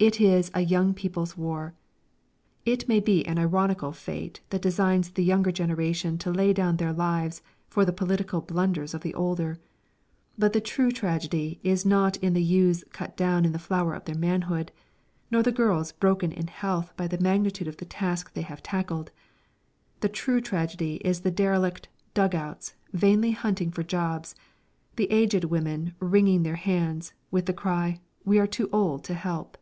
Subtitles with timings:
[0.00, 1.74] "It is a Young People's War."
[2.64, 6.92] It may be an ironical fate that designs the younger generation to lay down their
[6.92, 9.58] lives for the political blunders of the older
[10.38, 14.04] but the true tragedy is not in the youths cut down in the flower of
[14.04, 14.70] their manhood,
[15.32, 19.10] nor the girls broken in health by the magnitude of the task they have tackled;
[19.98, 24.36] the true tragedy is in the derelict "dug outs" vainly hunting for jobs,
[24.94, 29.58] the aged women wringing their hands, with the cry, "We are too old to help!"